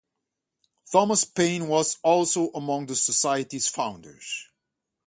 [0.91, 4.47] Thomas Paine was also among the Society's founders.